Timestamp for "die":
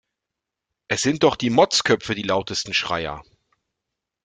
1.35-1.51, 2.15-2.23